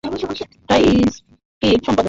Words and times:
টাইমসের 0.03 1.77
সম্পাদক। 1.85 1.99